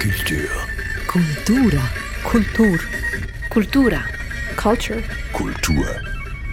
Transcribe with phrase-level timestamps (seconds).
[0.00, 0.48] Kultur.
[1.06, 1.82] Kultura.
[2.24, 2.78] Kultur.
[3.50, 4.00] Kultura.
[4.56, 5.02] Culture.
[5.34, 5.84] Kultur.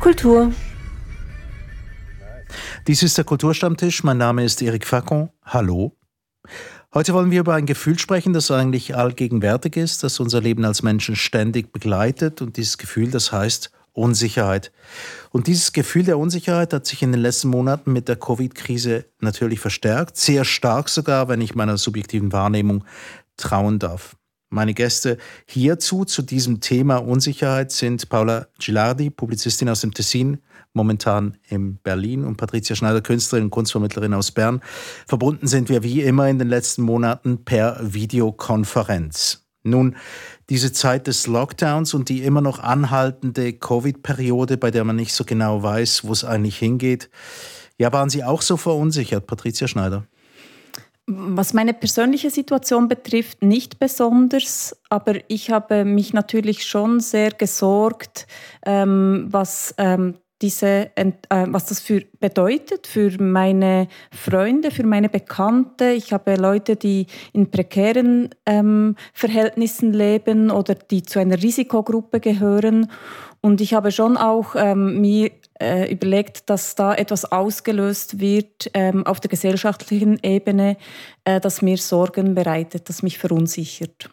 [0.02, 0.52] Kultur.
[2.88, 4.04] Dies ist der Kulturstammtisch.
[4.04, 5.30] Mein Name ist Eric Facon.
[5.46, 5.96] Hallo.
[6.94, 10.84] Heute wollen wir über ein Gefühl sprechen, das eigentlich allgegenwärtig ist, das unser Leben als
[10.84, 12.42] Menschen ständig begleitet.
[12.42, 14.74] Und dieses Gefühl, das heißt Unsicherheit.
[15.32, 19.62] Und dieses Gefühl der Unsicherheit hat sich in den letzten Monaten mit der Covid-Krise natürlich
[19.62, 20.18] verstärkt.
[20.18, 22.84] Sehr stark sogar, wenn ich meiner subjektiven Wahrnehmung
[23.38, 24.16] trauen darf.
[24.50, 30.38] Meine Gäste hierzu zu diesem Thema Unsicherheit sind Paula Gilardi, Publizistin aus dem Tessin,
[30.72, 34.62] momentan in Berlin, und Patricia Schneider, Künstlerin und Kunstvermittlerin aus Bern.
[35.06, 39.48] Verbunden sind wir wie immer in den letzten Monaten per Videokonferenz.
[39.64, 39.98] Nun,
[40.50, 45.26] diese Zeit des Lockdowns und die immer noch anhaltende Covid-Periode, bei der man nicht so
[45.26, 47.10] genau weiß, wo es eigentlich hingeht.
[47.78, 50.08] Ja, waren Sie auch so verunsichert, Patricia Schneider?
[51.10, 58.28] Was meine persönliche Situation betrifft, nicht besonders, aber ich habe mich natürlich schon sehr gesorgt,
[58.66, 65.92] ähm, was ähm, diese, äh, was das für bedeutet für meine Freunde, für meine Bekannte.
[65.92, 72.92] Ich habe Leute, die in prekären ähm, Verhältnissen leben oder die zu einer Risikogruppe gehören.
[73.42, 79.06] Und ich habe schon auch ähm, mir äh, überlegt, dass da etwas ausgelöst wird ähm,
[79.06, 80.78] auf der gesellschaftlichen Ebene,
[81.24, 84.10] äh, das mir Sorgen bereitet, das mich verunsichert.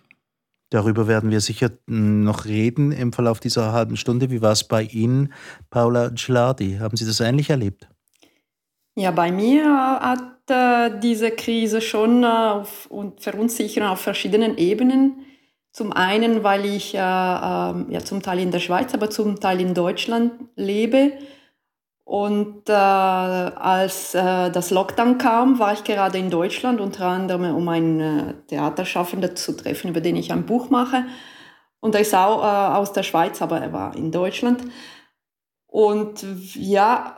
[0.70, 4.30] Darüber werden wir sicher hm, noch reden im Verlauf dieser halben Stunde.
[4.30, 5.32] Wie war es bei Ihnen,
[5.70, 6.78] Paula Gilardi?
[6.80, 7.88] Haben Sie das ähnlich erlebt?
[8.96, 9.64] Ja, bei mir
[10.00, 15.24] hat äh, diese Krise schon äh, auf, und verunsichern auf verschiedenen Ebenen
[15.74, 19.60] zum einen, weil ich äh, äh, ja zum Teil in der Schweiz, aber zum Teil
[19.60, 21.12] in Deutschland lebe.
[22.04, 27.68] Und äh, als äh, das Lockdown kam, war ich gerade in Deutschland, unter anderem um
[27.68, 31.06] einen äh, Theaterschaffenden zu treffen, über den ich ein Buch mache.
[31.80, 34.62] Und er ist auch äh, aus der Schweiz, aber er war in Deutschland.
[35.66, 37.16] Und ja,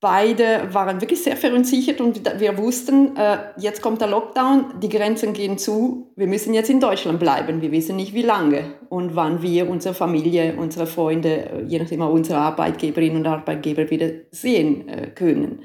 [0.00, 5.32] beide waren wirklich sehr verunsichert und wir wussten, äh, jetzt kommt der Lockdown, die Grenzen
[5.32, 7.62] gehen zu, wir müssen jetzt in Deutschland bleiben.
[7.62, 12.02] Wir wissen nicht, wie lange und wann wir unsere Familie, unsere Freunde, äh, je nachdem
[12.02, 15.62] auch unsere Arbeitgeberinnen und Arbeitgeber wieder sehen äh, können.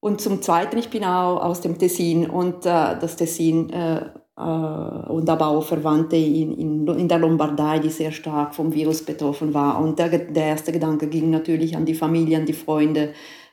[0.00, 4.00] Und zum Zweiten, ich bin auch aus dem Tessin und äh, das Tessin äh,
[4.36, 9.04] äh, und aber auch Verwandte in, in, in der Lombardei, die sehr stark vom Virus
[9.04, 9.78] betroffen war.
[9.80, 13.12] Und der, der erste Gedanke ging natürlich an die Familie, an die Freunde,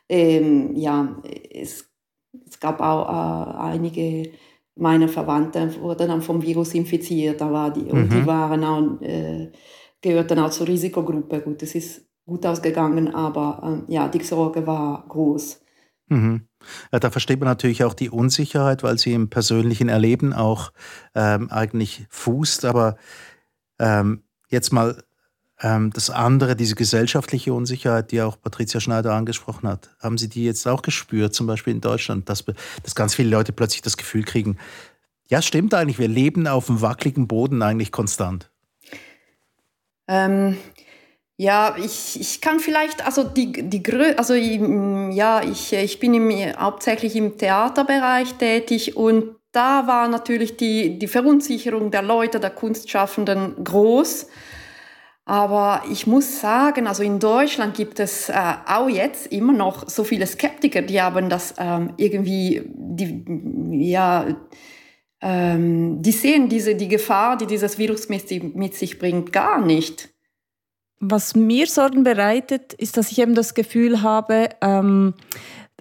[0.09, 1.21] ähm, ja,
[1.53, 1.89] es,
[2.47, 4.31] es gab auch äh, einige
[4.79, 7.89] meiner Verwandten wurden dann vom Virus infiziert, da war die, mhm.
[7.91, 9.51] und die waren auch, äh,
[10.01, 11.41] gehörten auch zur Risikogruppe.
[11.41, 15.61] Gut, es ist gut ausgegangen, aber äh, ja, die Sorge war groß.
[16.07, 16.47] Mhm.
[16.91, 20.71] Ja, da versteht man natürlich auch die Unsicherheit, weil sie im persönlichen Erleben auch
[21.13, 22.65] ähm, eigentlich fußt.
[22.65, 22.97] Aber
[23.79, 25.03] ähm, jetzt mal
[25.61, 30.65] das andere, diese gesellschaftliche Unsicherheit, die auch Patricia Schneider angesprochen hat, haben Sie die jetzt
[30.67, 32.45] auch gespürt, zum Beispiel in Deutschland, dass,
[32.83, 34.57] dass ganz viele Leute plötzlich das Gefühl kriegen,
[35.27, 38.49] ja, stimmt eigentlich, wir leben auf einem wackeligen Boden eigentlich konstant.
[40.07, 40.57] Ähm,
[41.37, 43.83] ja, ich, ich kann vielleicht, also die, die
[44.17, 50.99] also ja, ich, ich bin im, hauptsächlich im Theaterbereich tätig und da war natürlich die,
[50.99, 54.27] die Verunsicherung der Leute, der Kunstschaffenden groß.
[55.29, 58.33] Aber ich muss sagen, also in Deutschland gibt es äh,
[58.65, 63.23] auch jetzt immer noch so viele Skeptiker, die haben das ähm, irgendwie, die,
[63.79, 64.25] ja,
[65.21, 70.09] ähm, die sehen diese, die Gefahr, die dieses Virus mit, mit sich bringt, gar nicht.
[70.99, 75.13] Was mir Sorgen bereitet, ist, dass ich eben das Gefühl habe, ähm,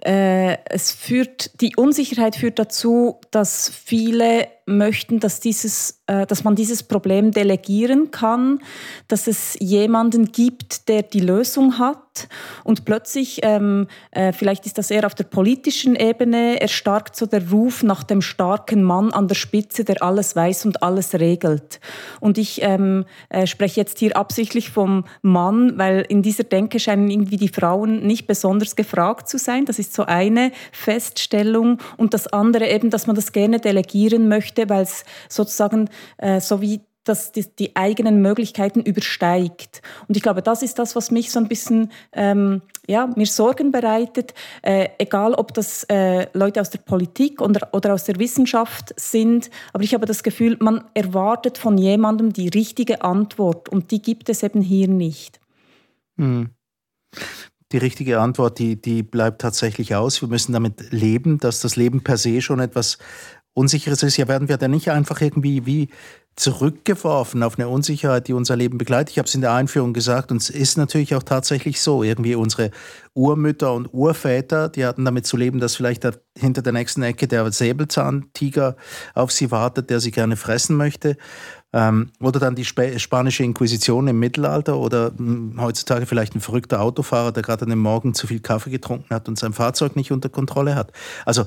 [0.03, 6.83] äh, es führt, die Unsicherheit führt dazu, dass viele möchten, dass, dieses, dass man dieses
[6.83, 8.59] Problem delegieren kann,
[9.07, 12.27] dass es jemanden gibt, der die Lösung hat.
[12.63, 17.49] Und plötzlich, ähm, äh, vielleicht ist das eher auf der politischen Ebene, erstarkt so der
[17.49, 21.79] Ruf nach dem starken Mann an der Spitze, der alles weiß und alles regelt.
[22.19, 27.09] Und ich ähm, äh, spreche jetzt hier absichtlich vom Mann, weil in dieser Denke scheinen
[27.09, 29.65] irgendwie die Frauen nicht besonders gefragt zu sein.
[29.65, 31.79] Das ist so eine Feststellung.
[31.97, 36.61] Und das andere eben, dass man das gerne delegieren möchte, weil es sozusagen äh, so
[36.61, 39.81] wie das die, die, eigenen Möglichkeiten übersteigt.
[40.07, 43.71] Und ich glaube, das ist das, was mich so ein bisschen, ähm, ja, mir Sorgen
[43.71, 44.33] bereitet.
[44.61, 49.49] Äh, egal, ob das äh, Leute aus der Politik oder, oder aus der Wissenschaft sind.
[49.73, 53.69] Aber ich habe das Gefühl, man erwartet von jemandem die richtige Antwort.
[53.69, 55.39] Und die gibt es eben hier nicht.
[56.17, 56.51] Hm.
[57.71, 60.21] Die richtige Antwort, die, die bleibt tatsächlich aus.
[60.21, 62.97] Wir müssen damit leben, dass das Leben per se schon etwas
[63.59, 65.89] Unsicheres ist, ja, werden wir dann nicht einfach irgendwie wie
[66.39, 69.09] zurückgeworfen auf eine Unsicherheit, die unser Leben begleitet.
[69.09, 72.01] Ich habe es in der Einführung gesagt und es ist natürlich auch tatsächlich so.
[72.01, 72.71] Irgendwie unsere
[73.13, 76.07] Urmütter und Urväter, die hatten damit zu leben, dass vielleicht
[76.37, 78.77] hinter der nächsten Ecke der Säbelzahntiger
[79.15, 81.17] auf sie wartet, der sie gerne fressen möchte.
[81.73, 86.41] Ähm, oder dann die Sp spanische Inquisition im Mittelalter oder mh, hm, heutzutage vielleicht ein
[86.41, 89.97] verrückter Autofahrer, der gerade an dem Morgen zu viel Kaffee getrunken hat und sein Fahrzeug
[89.97, 90.93] nicht unter Kontrolle hat.
[91.25, 91.45] Also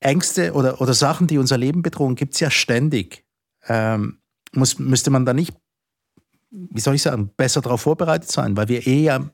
[0.00, 3.24] Ängste oder, oder Sachen, die unser Leben bedrohen, gibt es ja ständig.
[3.66, 4.20] Ähm,
[4.52, 5.54] muss, müsste man da nicht,
[6.50, 9.30] wie soll ich sagen, besser darauf vorbereitet sein, weil wir eh ja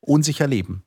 [0.00, 0.84] unsicher leben?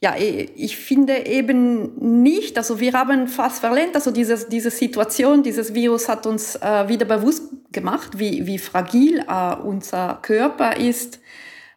[0.00, 5.74] Ja, ich finde eben nicht, also wir haben fast verlernt, also diese, diese Situation, dieses
[5.74, 11.20] Virus hat uns äh, wieder bewusst gemacht, wie, wie fragil äh, unser Körper ist,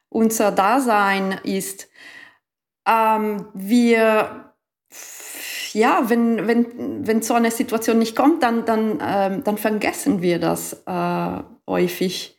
[0.10, 1.88] unser Dasein ist.
[2.88, 4.54] Ähm, wir
[5.74, 10.40] ja, wenn, wenn, wenn so eine Situation nicht kommt, dann, dann, ähm, dann vergessen wir
[10.40, 12.38] das äh, häufig.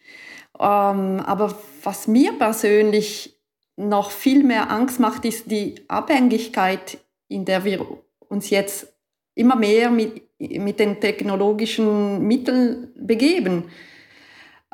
[0.58, 3.40] Ähm, aber was mir persönlich
[3.76, 6.98] noch viel mehr Angst macht, ist die Abhängigkeit,
[7.28, 7.86] in der wir
[8.28, 8.92] uns jetzt
[9.34, 13.70] immer mehr mit, mit den technologischen Mitteln begeben.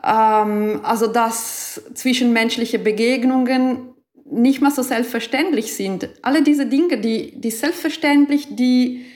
[0.05, 3.96] Ähm, also dass zwischenmenschliche Begegnungen
[4.31, 6.09] nicht mehr so selbstverständlich sind.
[6.23, 9.07] Alle diese Dinge, die, die selbstverständlich, die,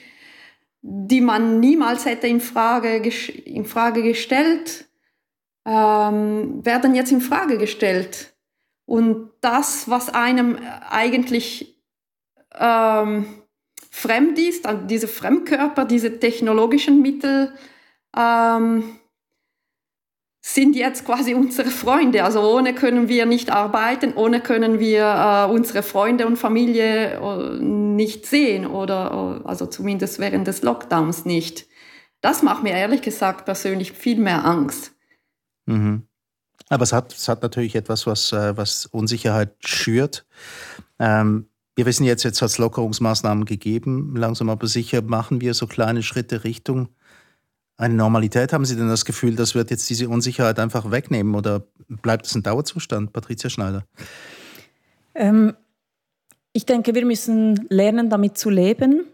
[0.83, 2.97] die man niemals hätte in Frage,
[3.45, 4.87] in Frage gestellt,
[5.67, 8.33] ähm, werden jetzt in Frage gestellt.
[8.87, 10.59] Und das, was einem
[10.89, 11.81] eigentlich
[12.59, 13.27] ähm,
[13.91, 17.53] fremd ist, also diese Fremdkörper, diese technologischen Mittel,
[18.17, 19.00] ähm,
[20.43, 22.25] sind jetzt quasi unsere Freunde.
[22.25, 27.59] Also ohne können wir nicht arbeiten, ohne können wir äh, unsere Freunde und Familie äh,
[27.61, 31.67] nicht sehen oder äh, also zumindest während des Lockdowns nicht.
[32.23, 34.93] Das macht mir ehrlich gesagt persönlich viel mehr Angst.
[35.67, 36.07] Mhm.
[36.69, 40.27] Aber es hat, es hat natürlich etwas, was, äh, was Unsicherheit schürt.
[40.99, 44.15] Ähm, wir wissen jetzt, jetzt hat es Lockerungsmaßnahmen gegeben.
[44.17, 46.89] Langsam aber sicher machen wir so kleine Schritte Richtung
[47.81, 48.53] eine Normalität?
[48.53, 52.35] Haben Sie denn das Gefühl, das wird jetzt diese Unsicherheit einfach wegnehmen oder bleibt es
[52.35, 53.13] ein Dauerzustand?
[53.13, 53.85] Patricia Schneider.
[55.15, 55.55] Ähm,
[56.53, 59.05] ich denke, wir müssen lernen, damit zu leben.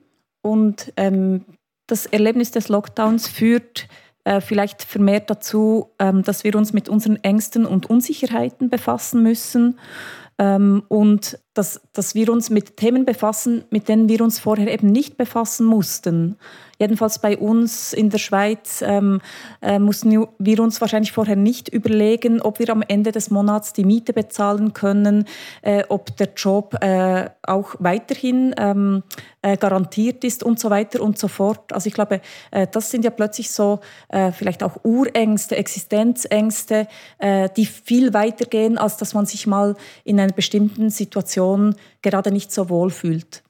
[0.42, 1.44] Und ähm,
[1.86, 3.88] das Erlebnis des Lockdowns führt
[4.24, 9.78] äh, vielleicht vermehrt dazu, ähm, dass wir uns mit unseren Ängsten und Unsicherheiten befassen müssen
[10.38, 14.88] ähm, und dass, dass wir uns mit Themen befassen, mit denen wir uns vorher eben
[14.90, 16.36] nicht befassen mussten.
[16.78, 19.20] Jedenfalls bei uns in der Schweiz ähm,
[19.62, 23.84] äh, mussten wir uns wahrscheinlich vorher nicht überlegen, ob wir am Ende des Monats die
[23.84, 25.24] Miete bezahlen können,
[25.62, 29.02] äh, ob der Job äh, auch weiterhin ähm,
[29.42, 31.72] äh, garantiert ist und so weiter und so fort.
[31.72, 32.20] Also ich glaube,
[32.50, 36.88] äh, das sind ja plötzlich so äh, vielleicht auch Urängste, Existenzängste,
[37.56, 42.52] die viel weiter gehen, als dass man sich mal in einer bestimmten Situation gerade nicht
[42.52, 43.42] so wohl fühlt.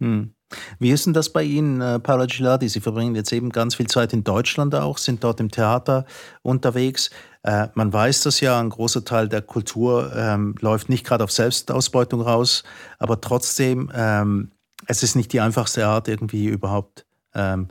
[0.00, 0.34] Hm.
[0.78, 2.68] Wie ist denn das bei Ihnen, äh, Paula Giladi?
[2.68, 6.06] Sie verbringen jetzt eben ganz viel Zeit in Deutschland auch, sind dort im Theater
[6.42, 7.10] unterwegs.
[7.42, 11.32] Äh, man weiß das ja, ein großer Teil der Kultur ähm, läuft nicht gerade auf
[11.32, 12.64] Selbstausbeutung raus,
[12.98, 14.50] aber trotzdem, ähm,
[14.86, 17.04] es ist nicht die einfachste Art, irgendwie überhaupt
[17.34, 17.68] ähm,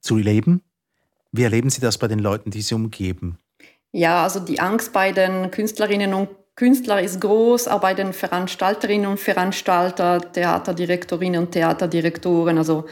[0.00, 0.62] zu leben.
[1.32, 3.38] Wie erleben Sie das bei den Leuten, die Sie umgeben?
[3.90, 6.28] Ja, also die Angst bei den Künstlerinnen und
[6.62, 12.56] Künstler ist groß, auch bei den Veranstalterinnen und Veranstalter, Theaterdirektorinnen und Theaterdirektoren.
[12.56, 12.84] Also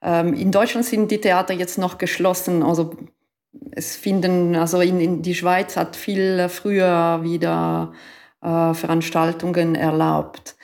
[0.00, 2.62] ähm, in Deutschland sind die Theater jetzt noch geschlossen.
[2.62, 2.94] Also
[3.72, 7.94] es finden, also in, in die Schweiz hat viel früher wieder
[8.42, 10.54] äh, Veranstaltungen erlaubt.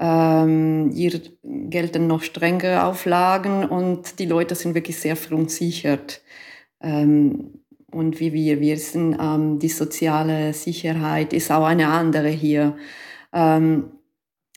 [0.00, 6.20] Ähm, hier gelten noch strengere Auflagen und die Leute sind wirklich sehr verunsichert.
[6.80, 12.76] Ähm, und wie wir wissen, ähm, die soziale Sicherheit ist auch eine andere hier.
[13.32, 13.92] Ähm,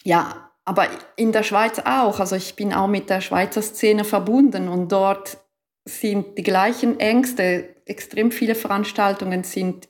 [0.04, 2.20] ja, aber in der Schweiz auch.
[2.20, 5.38] Also ich bin auch mit der Schweizer Szene verbunden und dort
[5.86, 7.76] sind die gleichen Ängste.
[7.86, 9.90] Extrem viele Veranstaltungen sind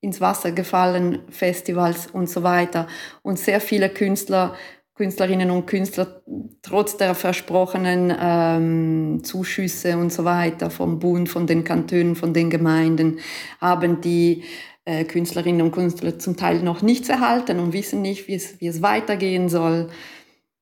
[0.00, 2.88] ins Wasser gefallen, Festivals und so weiter.
[3.22, 4.54] Und sehr viele Künstler
[4.94, 6.22] Künstlerinnen und Künstler
[6.60, 12.50] trotz der versprochenen ähm, Zuschüsse und so weiter vom Bund, von den Kantonen, von den
[12.50, 13.18] Gemeinden,
[13.60, 14.44] haben die
[14.84, 18.66] äh, Künstlerinnen und Künstler zum Teil noch nichts erhalten und wissen nicht, wie es, wie
[18.66, 19.88] es weitergehen soll.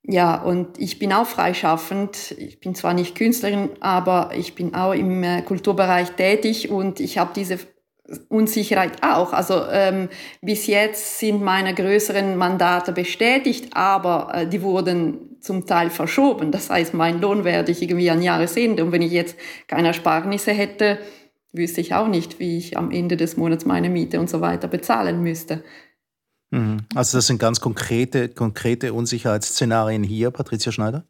[0.03, 2.35] Ja, und ich bin auch freischaffend.
[2.39, 7.19] Ich bin zwar nicht Künstlerin, aber ich bin auch im äh, Kulturbereich tätig und ich
[7.19, 7.59] habe diese
[8.29, 9.33] Unsicherheit auch.
[9.33, 10.09] Also ähm,
[10.43, 16.51] bis jetzt sind meine größeren Mandate bestätigt, aber äh, die wurden zum Teil verschoben.
[16.51, 18.85] Das heißt, mein Lohn werde ich irgendwie an Jahresende.
[18.85, 19.37] Und wenn ich jetzt
[19.67, 20.99] keine Ersparnisse hätte,
[21.53, 24.69] wüsste ich auch nicht, wie ich am Ende des Monats meine Miete und so weiter
[24.69, 25.65] bezahlen müsste.
[26.51, 26.79] Mhm.
[26.95, 31.05] Also das sind ganz konkrete, konkrete Unsicherheitsszenarien hier, Patricia Schneider?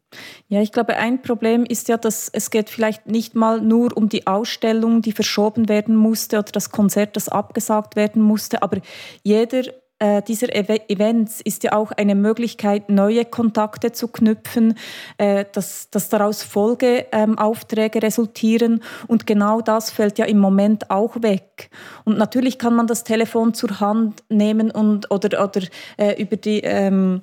[0.49, 4.07] Ja, ich glaube, ein Problem ist ja, dass es geht vielleicht nicht mal nur um
[4.07, 8.81] die Ausstellung, die verschoben werden musste oder das Konzert, das abgesagt werden musste, aber
[9.23, 9.63] jeder
[10.01, 14.73] äh, dieser Ev Events ist ja auch eine Möglichkeit, neue Kontakte zu knüpfen,
[15.17, 18.83] äh, dass, dass daraus Folgeaufträge ähm, resultieren.
[19.07, 21.69] Und genau das fällt ja im Moment auch weg.
[22.03, 25.61] Und natürlich kann man das Telefon zur Hand nehmen und, oder, oder
[25.97, 26.61] äh, über die...
[26.61, 27.21] Ähm,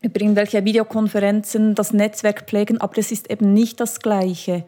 [0.00, 4.64] über irgendwelche Videokonferenzen das Netzwerk pflegen, aber das ist eben nicht das Gleiche.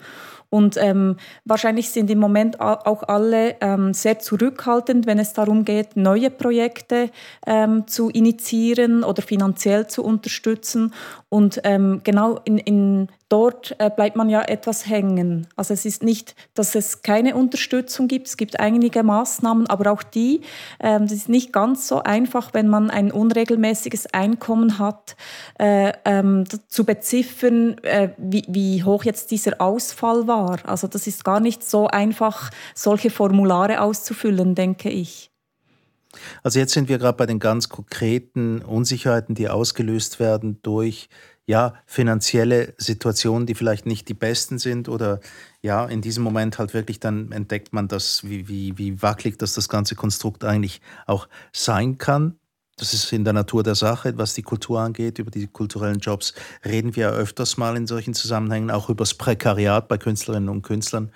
[0.50, 5.96] Und ähm, wahrscheinlich sind im Moment auch alle ähm, sehr zurückhaltend, wenn es darum geht,
[5.96, 7.10] neue Projekte
[7.46, 10.94] ähm, zu initiieren oder finanziell zu unterstützen.
[11.28, 15.46] Und ähm, genau in, in dort äh, bleibt man ja etwas hängen.
[15.56, 18.28] Also es ist nicht, dass es keine Unterstützung gibt.
[18.28, 20.42] Es gibt einige Maßnahmen, aber auch die,
[20.78, 25.16] äh, das ist nicht ganz so einfach, wenn man ein unregelmäßiges Einkommen hat,
[25.58, 30.58] äh, ähm, zu beziffern, äh, wie, wie hoch jetzt dieser Ausfall war.
[30.64, 35.30] Also das ist gar nicht so einfach, solche Formulare auszufüllen, denke ich.
[36.42, 41.08] Also jetzt sind wir gerade bei den ganz konkreten Unsicherheiten, die ausgelöst werden durch
[41.46, 45.20] ja, finanzielle Situationen, die vielleicht nicht die besten sind oder
[45.62, 49.54] ja, in diesem Moment halt wirklich dann entdeckt man das, wie, wie, wie wackelig das,
[49.54, 52.38] das ganze Konstrukt eigentlich auch sein kann.
[52.78, 55.18] Das ist in der Natur der Sache, was die Kultur angeht.
[55.18, 59.14] Über die kulturellen Jobs reden wir ja öfters mal in solchen Zusammenhängen, auch über das
[59.14, 61.10] Prekariat bei Künstlerinnen und Künstlern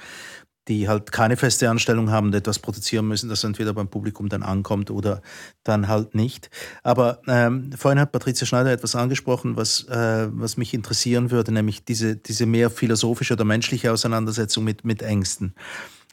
[0.71, 4.45] die halt keine feste Anstellung haben und etwas produzieren müssen, das entweder beim Publikum dann
[4.45, 5.21] ankommt oder
[5.65, 6.49] dann halt nicht.
[6.85, 11.85] Aber ähm, vorhin hat Patricia Schneider etwas angesprochen, was, äh, was mich interessieren würde, nämlich
[11.85, 15.55] diese, diese mehr philosophische oder menschliche Auseinandersetzung mit, mit Ängsten.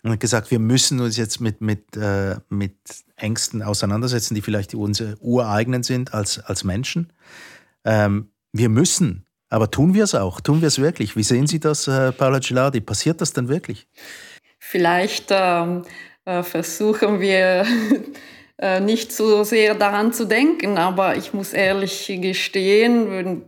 [0.04, 2.76] Und hat gesagt, wir müssen uns jetzt mit, mit, äh, mit
[3.16, 7.14] Ängsten auseinandersetzen, die vielleicht unsere ureigenen sind als, als Menschen.
[7.86, 10.42] Ähm, wir müssen, aber tun wir es auch?
[10.42, 11.16] Tun wir es wirklich?
[11.16, 12.82] Wie sehen Sie das, äh, Paula Gilardi?
[12.82, 13.88] Passiert das denn wirklich?
[14.70, 15.84] Vielleicht ähm,
[16.26, 17.66] äh, versuchen wir
[18.58, 23.44] äh, nicht so sehr daran zu denken, aber ich muss ehrlich gestehen,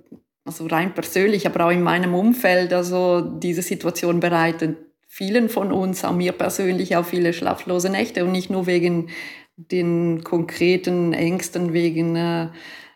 [0.46, 4.78] also rein persönlich, aber auch in meinem Umfeld, also diese Situation bereitet
[5.10, 9.10] vielen von uns, auch mir persönlich, auch viele schlaflose Nächte und nicht nur wegen
[9.58, 12.44] den konkreten Ängsten, wegen äh,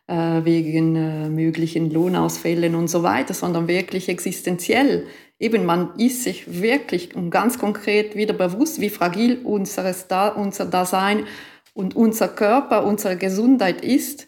[0.08, 5.08] äh wegen äh, möglichen Lohnausfällen und so weiter, sondern wirklich existenziell
[5.44, 10.66] eben man ist sich wirklich und ganz konkret wieder bewusst, wie fragil unseres da unser
[10.66, 11.26] Dasein
[11.74, 14.28] und unser Körper, unsere Gesundheit ist.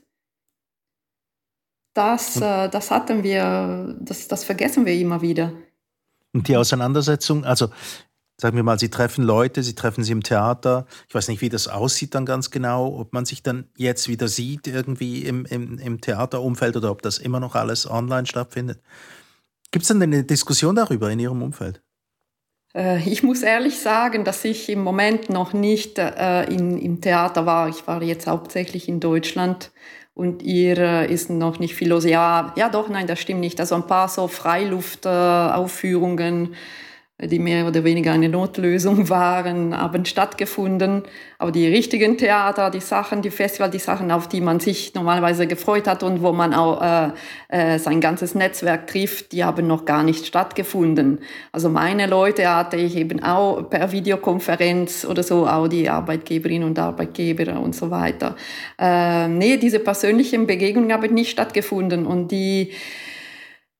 [1.93, 5.53] Das, äh, das hatten wir, das, das vergessen wir immer wieder.
[6.33, 7.69] Und die Auseinandersetzung, also
[8.35, 10.85] sagen wir mal, Sie treffen Leute, Sie treffen sie im Theater.
[11.07, 14.27] Ich weiß nicht, wie das aussieht dann ganz genau, ob man sich dann jetzt wieder
[14.27, 18.81] sieht irgendwie im, im, im Theaterumfeld oder ob das immer noch alles online stattfindet.
[19.71, 21.81] Gibt es denn eine Diskussion darüber in Ihrem Umfeld?
[22.75, 27.45] Äh, ich muss ehrlich sagen, dass ich im Moment noch nicht äh, in, im Theater
[27.45, 27.69] war.
[27.69, 29.71] Ich war jetzt hauptsächlich in Deutschland
[30.13, 32.05] und ihr äh, ist noch nicht viel los.
[32.05, 33.59] Ja, ja, doch, nein, das stimmt nicht.
[33.59, 36.53] Also ein paar so Freiluftaufführungen.
[36.53, 36.55] Äh,
[37.21, 41.03] die mehr oder weniger eine Notlösung waren, haben stattgefunden.
[41.37, 45.47] Aber die richtigen Theater, die Sachen, die Festival, die Sachen, auf die man sich normalerweise
[45.47, 47.11] gefreut hat und wo man auch äh,
[47.47, 51.19] äh, sein ganzes Netzwerk trifft, die haben noch gar nicht stattgefunden.
[51.53, 56.77] Also meine Leute hatte ich eben auch per Videokonferenz oder so, auch die Arbeitgeberinnen und
[56.79, 58.35] Arbeitgeber und so weiter.
[58.77, 62.73] Äh, nee, diese persönlichen Begegnungen haben nicht stattgefunden und die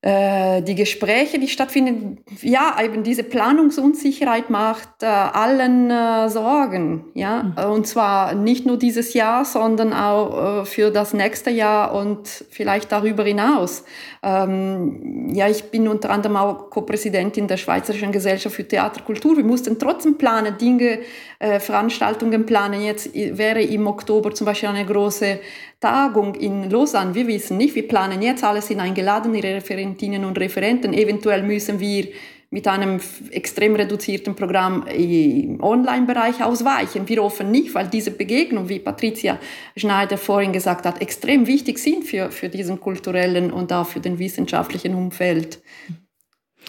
[0.06, 7.72] die Gespräche, die stattfinden, ja, eben diese Planungsunsicherheit macht äh, allen äh, Sorgen, ja, mhm.
[7.72, 12.92] und zwar nicht nur dieses Jahr, sondern auch äh, für das nächste Jahr und vielleicht
[12.92, 13.84] darüber hinaus.
[14.22, 19.38] Ähm, ja, ich bin unter anderem auch Co-Präsidentin der Schweizerischen Gesellschaft für Theaterkultur.
[19.38, 21.00] Wir mussten trotzdem planen, Dinge,
[21.40, 22.82] äh, Veranstaltungen planen.
[22.82, 25.40] Jetzt wäre im Oktober zum Beispiel eine große
[25.86, 27.14] Tagung in Lausanne.
[27.14, 30.96] Wir wissen nicht, wir planen jetzt, alle sind eingeladen, ihre Referentinnen und Referenten.
[30.96, 32.08] Eventuell müssen wir
[32.50, 33.00] mit einem
[33.30, 37.08] extrem reduzierten Programm im Online-Bereich ausweichen.
[37.08, 39.38] Wir hoffen nicht, weil diese Begegnung, wie Patricia
[39.78, 44.18] Schneider vorhin gesagt hat, extrem wichtig sind für, für diesen kulturellen und auch für den
[44.18, 45.62] wissenschaftlichen Umfeld.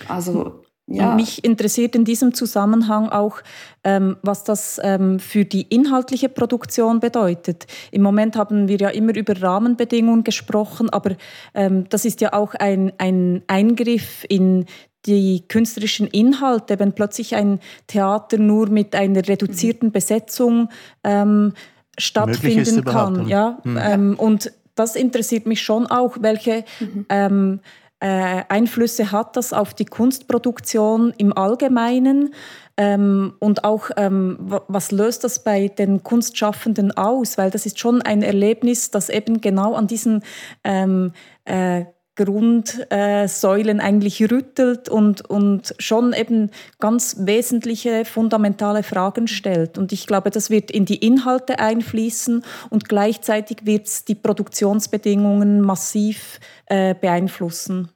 [0.09, 1.17] Also Ja.
[1.17, 3.39] Mich interessiert in diesem Zusammenhang auch,
[3.83, 7.67] ähm, was das ähm, für die inhaltliche Produktion bedeutet.
[7.91, 11.17] Im Moment haben wir ja immer über Rahmenbedingungen gesprochen, aber
[11.55, 14.67] ähm, das ist ja auch ein, ein Eingriff in
[15.07, 20.69] die künstlerischen Inhalte, wenn plötzlich ein Theater nur mit einer reduzierten Besetzung
[21.03, 21.53] ähm,
[21.99, 23.27] stattfinden kann.
[23.29, 23.59] Ja?
[23.65, 23.79] Mhm.
[23.81, 27.61] Ähm, und das interessiert mich schon auch, welche mhm.
[28.01, 32.35] Äh, Einflüsse hat das auf die Kunstproduktion im Allgemeinen.
[32.77, 34.37] Ähm, und auch ähm,
[34.69, 39.41] was löst das bei den Kunstschaffenden aus, weil das ist schon ein Erlebnis, das eben
[39.41, 40.23] genau an diesen
[40.63, 41.13] ähm,
[41.47, 41.87] äh,
[42.17, 49.79] Grundsäulen eigentlich rüttelt und, und schon eben ganz wesentliche, fundamentale Fragen stellt.
[49.79, 55.61] Und ich glaube, das wird in die Inhalte einfließen und gleichzeitig wird es die Produktionsbedingungen
[55.61, 57.91] massiv äh, beeinflussen.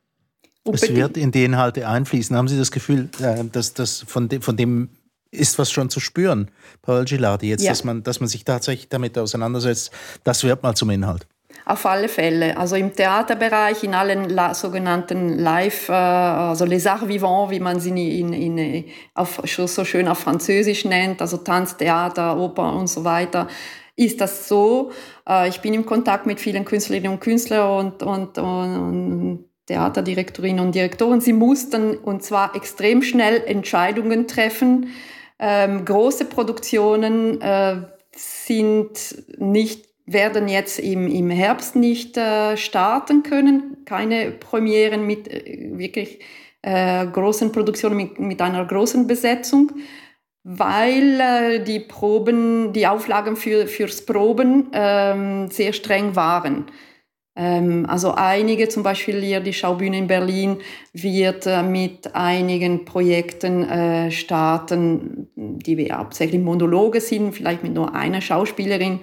[0.70, 2.36] Es wird in die Inhalte einfließen.
[2.36, 4.90] Haben Sie das Gefühl, äh, dass das von, dem, von dem
[5.30, 6.50] ist was schon zu spüren,
[6.82, 7.70] Paul Gilardi, jetzt, ja.
[7.70, 9.90] dass, man, dass man sich tatsächlich damit auseinandersetzt,
[10.24, 11.26] das wird mal zum Inhalt.
[11.70, 12.56] Auf alle Fälle.
[12.56, 18.18] Also im Theaterbereich, in allen sogenannten Live, äh, also les arts vivants, wie man sie
[18.18, 18.84] in, in,
[19.14, 23.46] auf, so schön auf Französisch nennt, also Tanz, Theater, Oper und so weiter,
[23.94, 24.90] ist das so.
[25.28, 30.66] Äh, ich bin im Kontakt mit vielen Künstlerinnen und Künstlern und, und, und, und Theaterdirektorinnen
[30.66, 31.20] und Direktoren.
[31.20, 34.88] Sie mussten und zwar extrem schnell Entscheidungen treffen.
[35.38, 37.76] Ähm, große Produktionen äh,
[38.16, 43.78] sind nicht werden jetzt im, im Herbst nicht äh, starten können.
[43.84, 46.20] Keine Premieren mit äh, wirklich
[46.62, 49.72] äh, großen Produktionen, mit, mit einer großen Besetzung,
[50.42, 56.66] weil äh, die Proben, die Auflagen für, fürs Proben ähm, sehr streng waren.
[57.36, 60.58] Ähm, also einige, zum Beispiel hier die Schaubühne in Berlin,
[60.92, 67.94] wird äh, mit einigen Projekten äh, starten, die wir hauptsächlich Monologe sind, vielleicht mit nur
[67.94, 69.00] einer Schauspielerin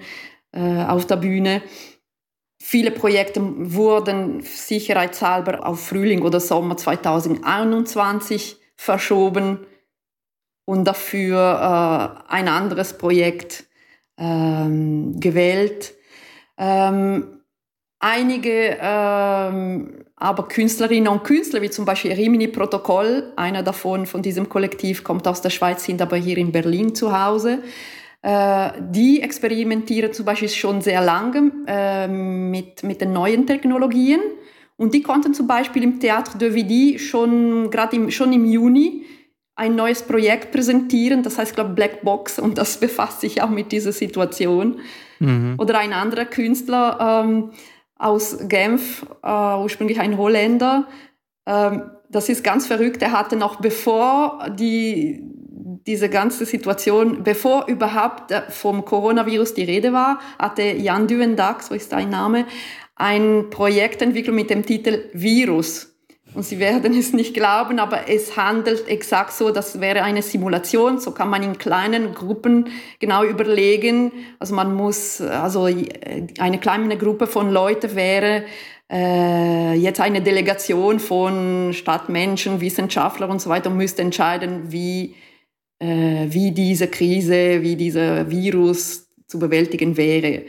[0.52, 1.62] äh, auf der Bühne.
[2.60, 9.66] Viele Projekte wurden sicherheitshalber auf Frühling oder Sommer 2021 verschoben
[10.64, 11.38] und dafür
[12.28, 13.64] äh, ein anderes Projekt
[14.18, 15.94] ähm, gewählt.
[16.58, 17.42] Ähm,
[18.00, 24.48] einige ähm, aber Künstlerinnen und Künstler, wie zum Beispiel Rimini Protokoll, einer davon von diesem
[24.48, 27.62] Kollektiv kommt aus der Schweiz, sind aber hier in Berlin zu Hause.
[28.22, 34.20] Äh, die experimentieren zum Beispiel schon sehr lange äh, mit, mit den neuen Technologien.
[34.76, 39.04] Und die konnten zum Beispiel im Théâtre de Vidi schon gerade im, schon im Juni
[39.54, 43.72] ein neues Projekt präsentieren, das heißt, glaube Black Box, und das befasst sich auch mit
[43.72, 44.78] dieser Situation.
[45.18, 45.56] Mhm.
[45.58, 47.50] Oder ein anderer Künstler ähm,
[47.96, 50.86] aus Genf, äh, ursprünglich ein Holländer,
[51.46, 53.02] ähm, das ist ganz verrückt.
[53.02, 55.22] Er hatte noch bevor die,
[55.86, 61.74] diese ganze Situation, bevor überhaupt äh, vom Coronavirus die Rede war, hatte Jan Duvendag, so
[61.74, 62.46] ist sein Name,
[62.96, 65.94] ein Projekt entwickelt mit dem Titel Virus.
[66.34, 70.98] Und Sie werden es nicht glauben, aber es handelt exakt so, das wäre eine Simulation,
[70.98, 74.12] so kann man in kleinen Gruppen genau überlegen.
[74.38, 78.44] Also man muss, also eine kleine Gruppe von Leuten wäre
[78.90, 85.14] äh, jetzt eine Delegation von Stadtmenschen, Wissenschaftlern und so weiter und müsste entscheiden, wie
[85.78, 90.44] äh, wie diese Krise, wie dieser Virus zu bewältigen wäre.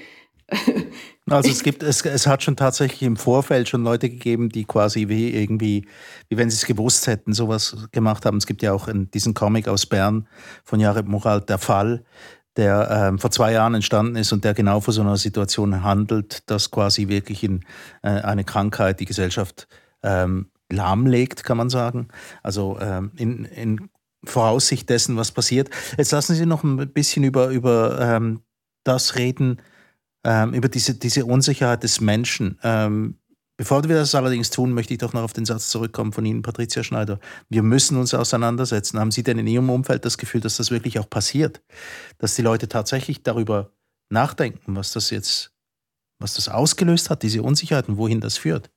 [1.31, 5.09] Also es gibt, es, es hat schon tatsächlich im Vorfeld schon Leute gegeben, die quasi
[5.09, 5.87] wie irgendwie,
[6.27, 8.37] wie wenn sie es gewusst hätten, sowas gemacht haben.
[8.37, 10.27] Es gibt ja auch in diesem Comic aus Bern
[10.63, 12.03] von Jared Moral, der Fall,
[12.55, 16.49] der ähm, vor zwei Jahren entstanden ist und der genau vor so einer Situation handelt,
[16.49, 17.63] dass quasi wirklich in,
[18.01, 19.67] äh, eine Krankheit die Gesellschaft
[20.01, 22.07] ähm, lahmlegt, kann man sagen.
[22.43, 23.89] Also ähm, in, in
[24.25, 25.69] Voraussicht dessen, was passiert.
[25.97, 28.41] Jetzt lassen Sie noch ein bisschen über, über ähm,
[28.83, 29.61] das reden,
[30.25, 32.59] ähm, über diese, diese Unsicherheit des Menschen.
[32.63, 33.17] Ähm,
[33.57, 36.41] bevor wir das allerdings tun, möchte ich doch noch auf den Satz zurückkommen von Ihnen,
[36.41, 37.19] Patricia Schneider.
[37.49, 38.99] Wir müssen uns auseinandersetzen.
[38.99, 41.61] Haben Sie denn in Ihrem Umfeld das Gefühl, dass das wirklich auch passiert?
[42.17, 43.71] Dass die Leute tatsächlich darüber
[44.09, 45.53] nachdenken, was das jetzt,
[46.19, 48.69] was das ausgelöst hat, diese Unsicherheit und wohin das führt?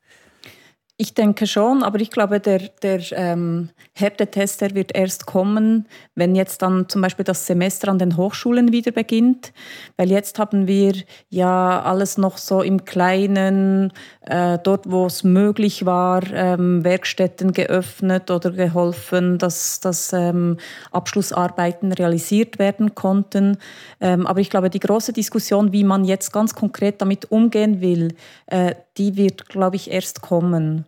[1.02, 6.36] Ich denke schon, aber ich glaube, der, der ähm, Härtetest der wird erst kommen, wenn
[6.36, 9.52] jetzt dann zum Beispiel das Semester an den Hochschulen wieder beginnt.
[9.96, 10.94] Weil jetzt haben wir
[11.28, 18.30] ja alles noch so im Kleinen, äh, dort wo es möglich war, ähm, Werkstätten geöffnet
[18.30, 20.56] oder geholfen, dass, dass ähm,
[20.92, 23.58] Abschlussarbeiten realisiert werden konnten.
[24.00, 28.14] Ähm, aber ich glaube, die große Diskussion, wie man jetzt ganz konkret damit umgehen will,
[28.46, 30.86] äh, die wird, glaube ich, erst kommen.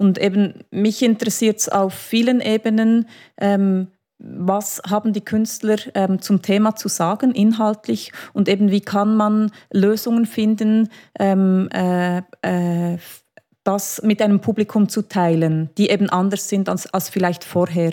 [0.00, 6.40] Und eben mich interessiert es auf vielen Ebenen, ähm, was haben die Künstler ähm, zum
[6.40, 12.96] Thema zu sagen, inhaltlich, und eben wie kann man Lösungen finden, ähm, äh, äh,
[13.62, 17.92] das mit einem Publikum zu teilen, die eben anders sind als, als vielleicht vorher.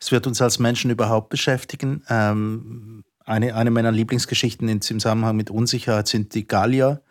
[0.00, 2.04] Es wird uns als Menschen überhaupt beschäftigen.
[2.08, 7.02] Ähm, eine, eine meiner Lieblingsgeschichten im Zusammenhang mit Unsicherheit sind die Gallier.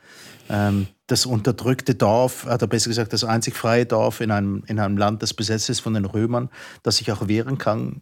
[0.49, 4.97] Ähm, das unterdrückte Dorf, oder besser gesagt das einzig freie Dorf in einem, in einem
[4.97, 6.49] Land, das besetzt ist von den Römern,
[6.81, 8.01] das sich auch wehren kann,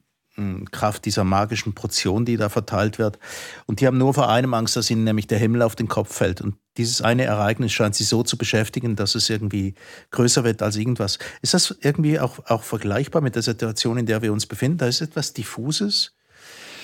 [0.71, 3.19] Kraft dieser magischen Portion, die da verteilt wird.
[3.65, 6.15] Und die haben nur vor einem Angst, dass ihnen nämlich der Himmel auf den Kopf
[6.15, 6.39] fällt.
[6.39, 9.76] Und dieses eine Ereignis scheint sie so zu beschäftigen, dass es irgendwie
[10.12, 11.19] größer wird als irgendwas.
[11.41, 14.78] Ist das irgendwie auch, auch vergleichbar mit der Situation, in der wir uns befinden?
[14.78, 16.15] Da ist etwas Diffuses,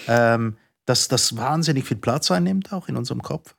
[0.10, 3.56] ähm, dass das wahnsinnig viel Platz einnimmt, auch in unserem Kopf.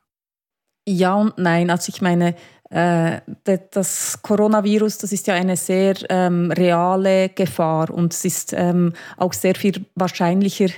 [0.87, 1.69] Ja und nein.
[1.71, 2.35] Also ich meine,
[2.69, 9.33] das Coronavirus, das ist ja eine sehr ähm, reale Gefahr und es ist ähm, auch
[9.33, 10.69] sehr viel wahrscheinlicher,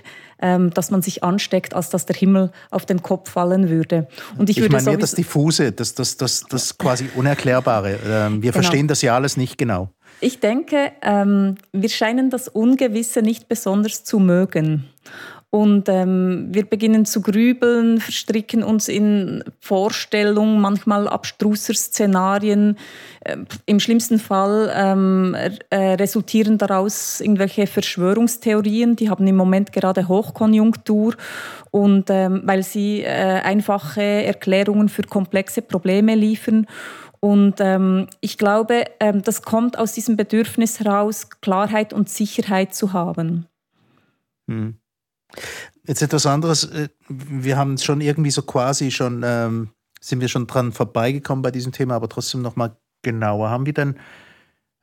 [0.42, 4.08] ähm, dass man sich ansteckt, als dass der Himmel auf den Kopf fallen würde.
[4.38, 8.00] Und ich, ich würde meine das Diffuse, das, das, das, das quasi Unerklärbare.
[8.06, 8.54] Ähm, wir genau.
[8.54, 9.90] verstehen das ja alles nicht genau.
[10.22, 14.86] Ich denke, ähm, wir scheinen das Ungewisse nicht besonders zu mögen.
[15.54, 22.78] Und ähm, wir beginnen zu grübeln, verstricken uns in Vorstellungen, manchmal abstruser Szenarien.
[23.20, 23.36] Äh,
[23.66, 25.36] Im schlimmsten Fall ähm,
[25.70, 31.16] äh, resultieren daraus irgendwelche Verschwörungstheorien, die haben im Moment gerade Hochkonjunktur.
[31.70, 36.66] Und ähm, weil sie äh, einfache Erklärungen für komplexe Probleme liefern.
[37.20, 42.94] Und ähm, ich glaube, ähm, das kommt aus diesem Bedürfnis heraus, Klarheit und Sicherheit zu
[42.94, 43.48] haben.
[44.48, 44.81] Hm.
[45.86, 46.66] Jetzt etwas anderes.
[46.66, 51.52] Äh, wir haben schon irgendwie so quasi schon, ähm, sind wir schon dran vorbeigekommen bei
[51.52, 53.50] diesem Thema, aber trotzdem nochmal genauer.
[53.50, 53.96] Haben wir denn,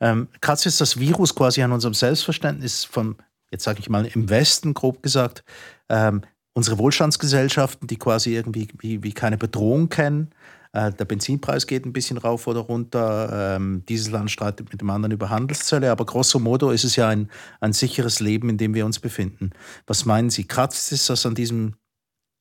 [0.00, 3.16] ähm, kratzt jetzt das Virus quasi an unserem Selbstverständnis vom,
[3.50, 5.44] jetzt sage ich mal, im Westen grob gesagt,
[5.88, 6.22] ähm,
[6.54, 10.30] unsere Wohlstandsgesellschaften, die quasi irgendwie wie, wie keine Bedrohung kennen,
[10.72, 13.56] äh, der Benzinpreis geht ein bisschen rauf oder runter.
[13.56, 15.90] Ähm, dieses Land streitet mit dem anderen über Handelszölle.
[15.90, 19.50] Aber grosso modo ist es ja ein, ein sicheres Leben, in dem wir uns befinden.
[19.86, 20.44] Was meinen Sie?
[20.44, 21.74] Kratzt es das an diesem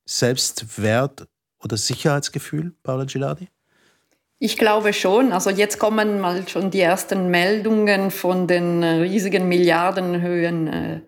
[0.06, 1.28] Selbstwert
[1.62, 3.48] oder Sicherheitsgefühl, Paula Gilardi?
[4.38, 5.32] Ich glaube schon.
[5.32, 10.66] Also jetzt kommen mal schon die ersten Meldungen von den äh, riesigen Milliardenhöhen.
[10.68, 11.00] Äh,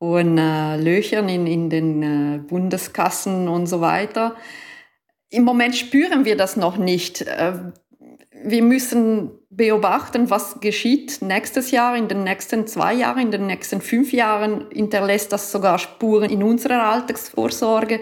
[0.00, 4.36] hohen äh, Löchern in, in den äh, Bundeskassen und so weiter.
[5.30, 7.22] Im Moment spüren wir das noch nicht.
[7.22, 7.52] Äh,
[8.44, 13.80] wir müssen beobachten, was geschieht nächstes Jahr, in den nächsten zwei Jahren, in den nächsten
[13.80, 14.66] fünf Jahren.
[14.72, 18.00] Hinterlässt das sogar Spuren in unserer Alltagsvorsorge.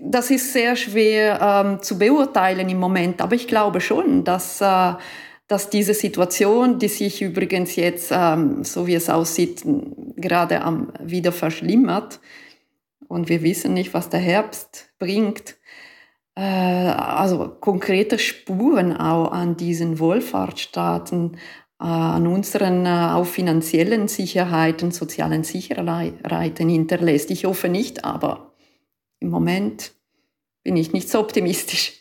[0.00, 4.94] Das ist sehr schwer ähm, zu beurteilen im Moment, aber ich glaube schon, dass, äh,
[5.48, 9.62] dass diese Situation, die sich übrigens jetzt, ähm, so wie es aussieht,
[10.16, 12.20] gerade am, wieder verschlimmert,
[13.08, 15.56] und wir wissen nicht, was der Herbst bringt,
[16.36, 21.38] äh, also konkrete Spuren auch an diesen Wohlfahrtsstaaten,
[21.80, 27.30] äh, an unseren äh, auch finanziellen Sicherheiten, sozialen Sicherheiten hinterlässt.
[27.30, 28.54] Ich hoffe nicht, aber
[29.18, 29.94] im Moment
[30.62, 32.00] bin ich nicht so optimistisch.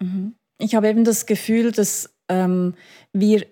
[0.00, 0.34] Mhm.
[0.58, 2.74] Ich habe eben das Gefühl, dass ähm,
[3.12, 3.46] wir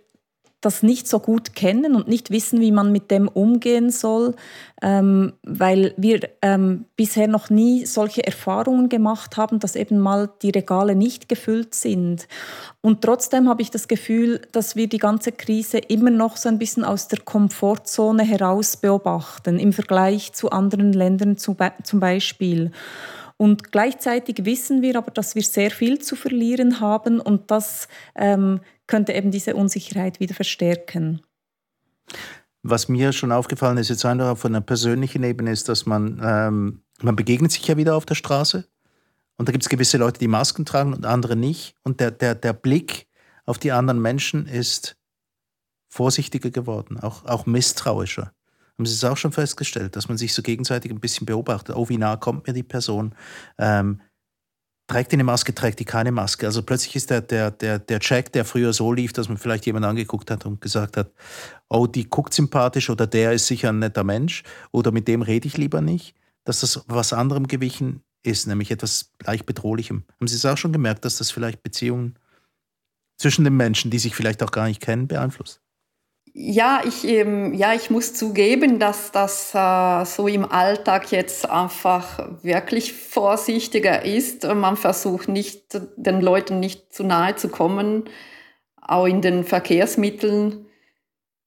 [0.60, 4.34] das nicht so gut kennen und nicht wissen, wie man mit dem umgehen soll,
[4.82, 10.50] ähm, weil wir ähm, bisher noch nie solche Erfahrungen gemacht haben, dass eben mal die
[10.50, 12.26] Regale nicht gefüllt sind.
[12.80, 16.58] Und trotzdem habe ich das Gefühl, dass wir die ganze Krise immer noch so ein
[16.58, 22.72] bisschen aus der Komfortzone heraus beobachten, im Vergleich zu anderen Ländern zum Beispiel.
[23.36, 28.60] Und gleichzeitig wissen wir aber, dass wir sehr viel zu verlieren haben und das ähm,
[28.88, 31.22] könnte eben diese Unsicherheit wieder verstärken.
[32.62, 36.82] Was mir schon aufgefallen ist, jetzt einfach von einer persönlichen Ebene, ist, dass man, ähm,
[37.00, 38.66] man begegnet sich ja wieder auf der Straße.
[39.36, 41.76] Und da gibt es gewisse Leute, die Masken tragen und andere nicht.
[41.84, 43.06] Und der, der, der Blick
[43.46, 44.96] auf die anderen Menschen ist
[45.88, 48.32] vorsichtiger geworden, auch, auch misstrauischer.
[48.78, 51.74] Haben Sie es auch schon festgestellt, dass man sich so gegenseitig ein bisschen beobachtet?
[51.76, 53.14] Oh, wie nah kommt mir die Person?
[53.58, 54.00] Ähm,
[54.88, 56.46] trägt die eine Maske, trägt die keine Maske.
[56.46, 59.66] Also plötzlich ist der, der, der, der Check, der früher so lief, dass man vielleicht
[59.66, 61.12] jemand angeguckt hat und gesagt hat,
[61.68, 65.46] oh, die guckt sympathisch oder der ist sicher ein netter Mensch oder mit dem rede
[65.46, 70.04] ich lieber nicht, dass das was anderem gewichen ist, nämlich etwas leicht Bedrohlichem.
[70.16, 72.18] Haben Sie es auch schon gemerkt, dass das vielleicht Beziehungen
[73.18, 75.60] zwischen den Menschen, die sich vielleicht auch gar nicht kennen, beeinflusst?
[76.40, 82.28] Ja, ich, ähm, ja, ich muss zugeben, dass das äh, so im Alltag jetzt einfach
[82.44, 84.46] wirklich vorsichtiger ist.
[84.46, 88.04] Man versucht nicht, den Leuten nicht zu nahe zu kommen.
[88.80, 90.66] auch in den Verkehrsmitteln.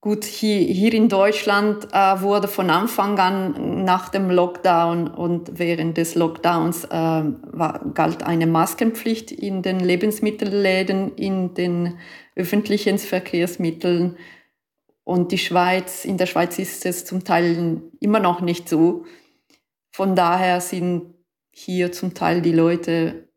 [0.01, 5.97] Gut, hier, hier in Deutschland äh, wurde von Anfang an nach dem Lockdown und während
[5.97, 11.99] des Lockdowns äh, war, galt eine Maskenpflicht in den Lebensmittelläden, in den
[12.35, 14.17] öffentlichen Verkehrsmitteln.
[15.11, 19.03] Und die Schweiz, in der Schweiz ist es zum Teil immer noch nicht so.
[19.91, 21.15] Von daher sind
[21.51, 23.27] hier zum Teil die Leute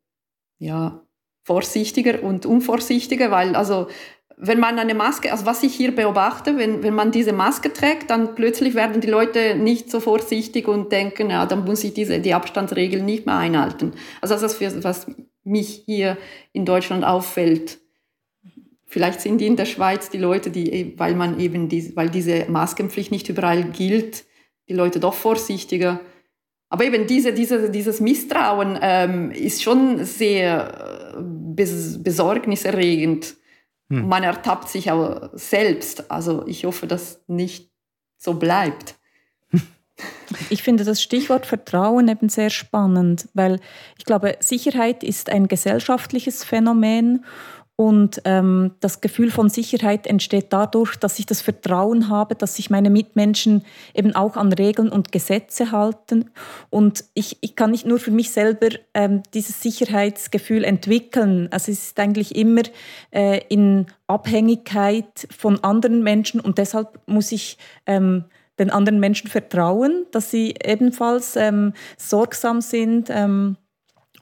[0.58, 1.04] ja
[1.42, 3.88] vorsichtiger und unvorsichtiger, weil also
[4.36, 8.08] wenn man eine Maske, also was ich hier beobachte, wenn, wenn man diese Maske trägt,
[8.08, 12.20] dann plötzlich werden die Leute nicht so vorsichtig und denken, ja, dann muss ich diese,
[12.20, 13.94] die Abstandsregeln nicht mehr einhalten.
[14.20, 15.06] Also das ist das, was
[15.42, 16.18] mich hier
[16.52, 17.80] in Deutschland auffällt.
[18.94, 23.10] Vielleicht sind in der Schweiz die Leute, die, weil man eben die, weil diese Maskenpflicht
[23.10, 24.24] nicht überall gilt,
[24.68, 25.98] die Leute doch vorsichtiger.
[26.68, 33.34] Aber eben diese, diese, dieses Misstrauen ähm, ist schon sehr äh, bes besorgniserregend.
[33.90, 34.06] Hm.
[34.06, 36.08] Man ertappt sich auch selbst.
[36.08, 37.72] Also ich hoffe, dass nicht
[38.16, 38.94] so bleibt.
[40.50, 43.60] Ich finde das Stichwort Vertrauen eben sehr spannend, weil
[43.96, 47.24] ich glaube, Sicherheit ist ein gesellschaftliches Phänomen
[47.76, 52.70] und ähm, das Gefühl von Sicherheit entsteht dadurch, dass ich das Vertrauen habe, dass sich
[52.70, 56.30] meine Mitmenschen eben auch an Regeln und Gesetze halten.
[56.70, 61.48] Und ich, ich kann nicht nur für mich selber ähm, dieses Sicherheitsgefühl entwickeln.
[61.50, 62.62] Also es ist eigentlich immer
[63.10, 68.26] äh, in Abhängigkeit von anderen Menschen und deshalb muss ich ähm,
[68.60, 73.56] den anderen Menschen vertrauen, dass sie ebenfalls ähm, sorgsam sind ähm,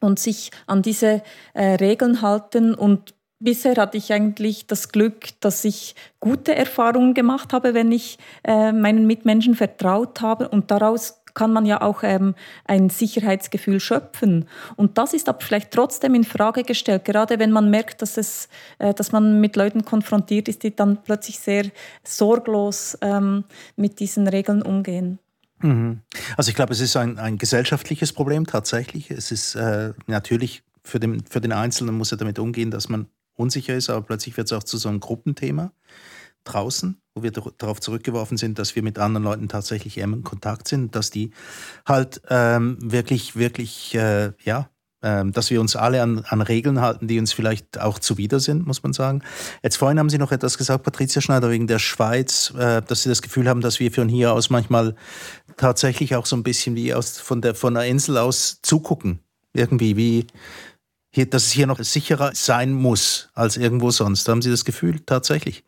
[0.01, 5.65] und sich an diese äh, Regeln halten und Bisher hatte ich eigentlich das Glück, dass
[5.65, 10.49] ich gute Erfahrungen gemacht habe, wenn ich äh, meinen Mitmenschen vertraut habe.
[10.49, 14.47] Und daraus kann man ja auch ähm, ein Sicherheitsgefühl schöpfen.
[14.77, 18.49] Und das ist aber vielleicht trotzdem in Frage gestellt, gerade wenn man merkt, dass, es,
[18.79, 21.65] äh, dass man mit Leuten konfrontiert ist, die dann plötzlich sehr
[22.05, 23.43] sorglos ähm,
[23.75, 25.19] mit diesen Regeln umgehen.
[25.59, 26.01] Mhm.
[26.37, 29.11] Also ich glaube, es ist ein, ein gesellschaftliches Problem tatsächlich.
[29.11, 33.07] Es ist äh, natürlich für den, für den Einzelnen muss er damit umgehen, dass man
[33.35, 35.73] unsicher ist, aber plötzlich wird es auch zu so einem Gruppenthema
[36.45, 40.95] draußen, wo wir darauf zurückgeworfen sind, dass wir mit anderen Leuten tatsächlich in Kontakt sind,
[40.97, 41.31] dass die
[41.87, 44.69] halt ähm, wirklich, wirklich, äh, ja,
[45.05, 48.67] ähm, dass wir uns alle an, an, Regeln halten, die uns vielleicht auch zuwider sind,
[48.67, 49.23] muss man sagen.
[49.63, 53.09] Jetzt vorhin haben Sie noch etwas gesagt, Patricia Schneider, wegen der Schweiz, äh, dass Sie
[53.09, 54.95] das Gefühl haben, dass wir von hier aus manchmal
[55.57, 59.19] tatsächlich auch so ein bisschen wie aus, von, der, von der Insel aus zugucken.
[59.55, 60.27] Irgendwie, wie,
[61.13, 64.29] hier, dass es hier noch sicherer sein muss als irgendwo sonst.
[64.29, 65.65] Haben Sie das Gefühl tatsächlich?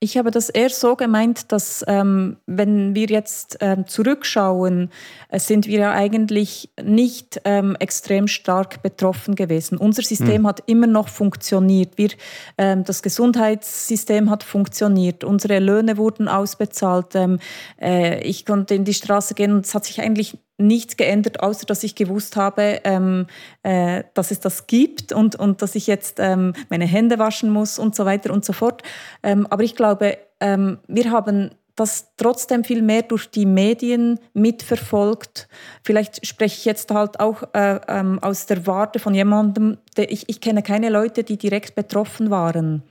[0.00, 4.90] Ich habe das eher so gemeint, dass ähm, wenn wir jetzt ähm, zurückschauen,
[5.28, 9.76] äh, sind wir ja eigentlich nicht ähm, extrem stark betroffen gewesen.
[9.76, 10.46] Unser System mhm.
[10.46, 11.98] hat immer noch funktioniert.
[11.98, 12.10] Wir,
[12.58, 15.24] ähm, das Gesundheitssystem hat funktioniert.
[15.24, 17.16] Unsere Löhne wurden ausbezahlt.
[17.16, 17.40] Ähm,
[17.80, 21.66] äh, ich konnte in die Straße gehen und es hat sich eigentlich nichts geändert, außer
[21.66, 23.26] dass ich gewusst habe, ähm,
[23.62, 27.78] äh, dass es das gibt und, und dass ich jetzt ähm, meine Hände waschen muss
[27.78, 28.82] und so weiter und so fort.
[29.22, 35.48] Ähm, aber ich glaube, ähm, wir haben das trotzdem viel mehr durch die Medien mitverfolgt.
[35.84, 40.28] Vielleicht spreche ich jetzt halt auch äh, ähm, aus der Warte von jemandem, der, ich,
[40.28, 42.82] ich kenne keine Leute, die direkt betroffen waren.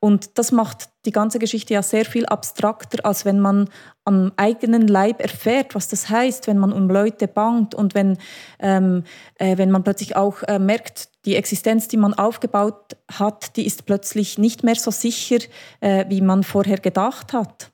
[0.00, 3.68] Und das macht die ganze Geschichte ja sehr viel abstrakter, als wenn man
[4.04, 8.18] am eigenen Leib erfährt, was das heißt, wenn man um Leute bangt und wenn,
[8.60, 9.04] ähm,
[9.36, 13.84] äh, wenn man plötzlich auch äh, merkt, die Existenz, die man aufgebaut hat, die ist
[13.84, 15.38] plötzlich nicht mehr so sicher,
[15.80, 17.71] äh, wie man vorher gedacht hat.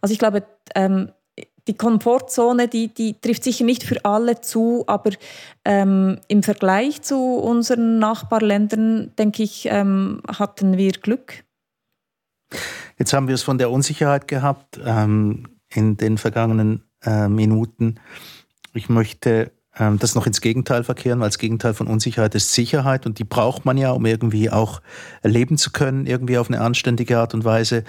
[0.00, 0.44] Also ich glaube,
[0.74, 1.10] ähm,
[1.68, 5.10] die Komfortzone, die, die trifft sicher nicht für alle zu, aber
[5.64, 11.44] ähm, im Vergleich zu unseren Nachbarländern, denke ich, ähm, hatten wir Glück.
[12.98, 18.00] Jetzt haben wir es von der Unsicherheit gehabt ähm, in den vergangenen äh, Minuten.
[18.72, 23.06] Ich möchte ähm, das noch ins Gegenteil verkehren, weil das Gegenteil von Unsicherheit ist Sicherheit
[23.06, 24.80] und die braucht man ja, um irgendwie auch
[25.22, 27.84] leben zu können, irgendwie auf eine anständige Art und Weise.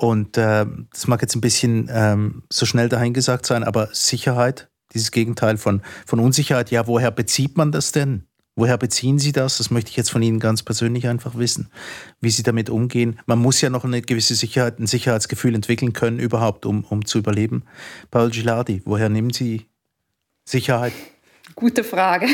[0.00, 5.10] Und äh, das mag jetzt ein bisschen ähm, so schnell dahingesagt sein, aber Sicherheit, dieses
[5.10, 8.24] Gegenteil von, von Unsicherheit, ja, woher bezieht man das denn?
[8.56, 9.58] Woher beziehen Sie das?
[9.58, 11.68] Das möchte ich jetzt von Ihnen ganz persönlich einfach wissen,
[12.18, 13.20] wie Sie damit umgehen.
[13.26, 17.18] Man muss ja noch eine gewisse Sicherheit, ein Sicherheitsgefühl entwickeln können, überhaupt, um, um zu
[17.18, 17.64] überleben.
[18.10, 19.66] Paul Gilardi, woher nehmen Sie
[20.46, 20.94] Sicherheit?
[21.54, 22.26] Gute Frage.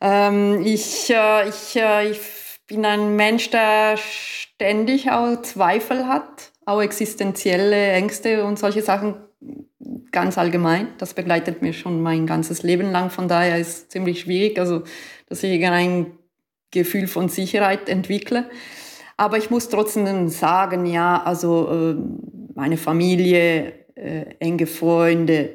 [0.00, 6.80] ähm, ich, äh, ich, äh, ich bin ein Mensch, der ständig auch Zweifel hat, auch
[6.80, 9.14] existenzielle Ängste und solche Sachen
[10.10, 10.88] ganz allgemein.
[10.98, 13.10] Das begleitet mich schon mein ganzes Leben lang.
[13.10, 14.82] Von daher ist es ziemlich schwierig, also
[15.28, 16.12] dass ich ein
[16.70, 18.50] Gefühl von Sicherheit entwickle.
[19.16, 21.96] Aber ich muss trotzdem sagen, ja, also äh,
[22.54, 25.50] meine Familie, äh, enge Freunde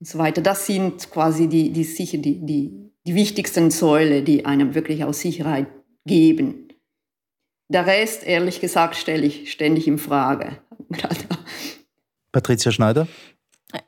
[0.00, 4.44] und so weiter, das sind quasi die, die, sicher die, die, die wichtigsten Säule, die
[4.44, 5.66] einem wirklich auch Sicherheit
[6.06, 6.68] geben.
[7.68, 10.58] Der Rest, ehrlich gesagt, stelle ich ständig in Frage.
[12.32, 13.06] Patricia Schneider?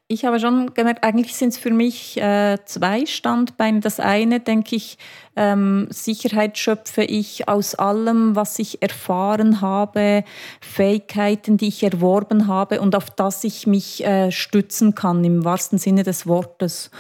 [0.07, 3.81] Ich habe schon gemerkt, eigentlich sind es für mich äh, zwei Standbeine.
[3.81, 4.99] Das eine, denke ich,
[5.35, 10.23] ähm, Sicherheit schöpfe ich aus allem, was ich erfahren habe,
[10.61, 15.79] Fähigkeiten, die ich erworben habe und auf das ich mich äh, stützen kann, im wahrsten
[15.79, 16.91] Sinne des Wortes.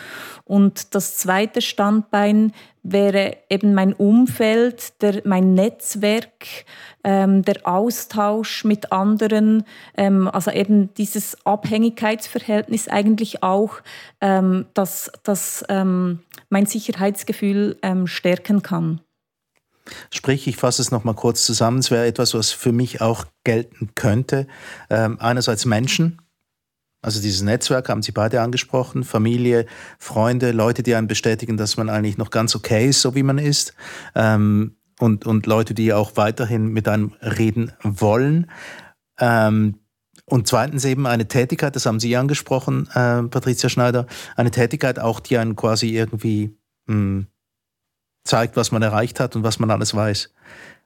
[0.44, 6.64] Und das zweite Standbein wäre eben mein Umfeld, der, mein Netzwerk,
[7.04, 9.64] ähm, der Austausch mit anderen,
[9.96, 13.80] ähm, also eben dieses Abhängigkeitsverhältnis eigentlich auch,
[14.20, 19.00] ähm, dass, dass ähm, mein Sicherheitsgefühl ähm, stärken kann.
[20.10, 21.78] Sprich, ich fasse es nochmal kurz zusammen.
[21.78, 24.46] Es wäre etwas, was für mich auch gelten könnte.
[24.90, 26.21] Ähm, einerseits Menschen,
[27.02, 29.66] also dieses Netzwerk haben Sie beide angesprochen, Familie,
[29.98, 33.38] Freunde, Leute, die einen bestätigen, dass man eigentlich noch ganz okay ist, so wie man
[33.38, 33.74] ist.
[34.14, 38.48] Ähm, und, und Leute, die auch weiterhin mit einem reden wollen.
[39.18, 39.80] Ähm,
[40.26, 45.18] und zweitens eben eine Tätigkeit, das haben Sie angesprochen, äh, Patricia Schneider, eine Tätigkeit auch,
[45.18, 47.26] die einen quasi irgendwie mh, hm,
[48.24, 50.32] zeigt, was man erreicht hat und was man alles weiß.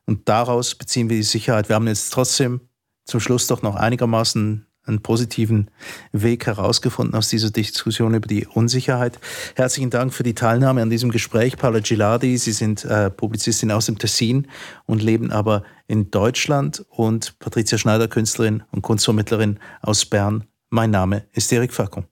[0.07, 1.69] Und daraus beziehen wir die Sicherheit.
[1.69, 2.61] Wir haben jetzt trotzdem
[3.05, 5.71] zum Schluss doch noch einigermaßen einen positiven
[6.13, 9.19] Weg herausgefunden aus dieser Diskussion über die Unsicherheit.
[9.55, 12.37] Herzlichen Dank für die Teilnahme an diesem Gespräch, Paula Gilardi.
[12.39, 14.49] Sie sind äh, Publizistin aus dem Tessin
[14.87, 20.45] und leben aber in Deutschland und Patricia Schneider, Künstlerin und Kunstvermittlerin aus Bern.
[20.71, 22.07] Mein Name ist Erik Facon.